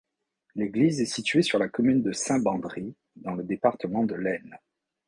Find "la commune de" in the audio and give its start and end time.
1.59-2.11